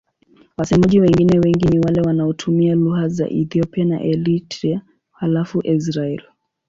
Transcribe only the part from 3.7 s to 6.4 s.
na Eritrea halafu Israel.